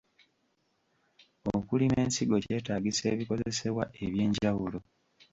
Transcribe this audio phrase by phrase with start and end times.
[1.55, 4.79] Okulima ensigo kyetaagisa ebikozesebwa eby’enjawulo.